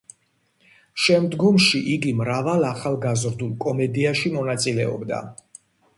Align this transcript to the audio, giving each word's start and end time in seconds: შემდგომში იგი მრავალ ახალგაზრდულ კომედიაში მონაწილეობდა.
შემდგომში 1.07 1.81
იგი 1.97 2.13
მრავალ 2.21 2.65
ახალგაზრდულ 2.71 3.53
კომედიაში 3.67 4.33
მონაწილეობდა. 4.39 5.21